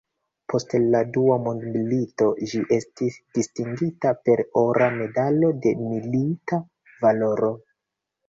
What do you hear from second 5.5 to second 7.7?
de "milita valoro".